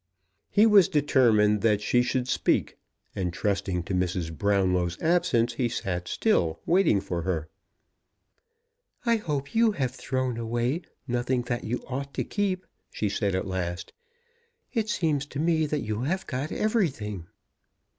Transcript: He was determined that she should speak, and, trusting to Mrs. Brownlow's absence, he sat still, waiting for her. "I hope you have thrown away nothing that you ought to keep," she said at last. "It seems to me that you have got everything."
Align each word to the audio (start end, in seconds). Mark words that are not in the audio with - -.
He 0.49 0.65
was 0.65 0.89
determined 0.89 1.61
that 1.61 1.79
she 1.79 2.01
should 2.01 2.27
speak, 2.27 2.75
and, 3.15 3.31
trusting 3.31 3.83
to 3.83 3.93
Mrs. 3.93 4.35
Brownlow's 4.35 4.99
absence, 4.99 5.53
he 5.53 5.69
sat 5.69 6.07
still, 6.07 6.59
waiting 6.65 6.99
for 6.99 7.21
her. 7.21 7.49
"I 9.05 9.17
hope 9.17 9.53
you 9.53 9.73
have 9.73 9.93
thrown 9.93 10.37
away 10.37 10.81
nothing 11.07 11.43
that 11.43 11.65
you 11.65 11.83
ought 11.87 12.15
to 12.15 12.23
keep," 12.23 12.65
she 12.89 13.09
said 13.09 13.35
at 13.35 13.45
last. 13.45 13.93
"It 14.73 14.89
seems 14.89 15.27
to 15.27 15.39
me 15.39 15.67
that 15.67 15.81
you 15.81 16.01
have 16.01 16.25
got 16.25 16.51
everything." 16.51 17.27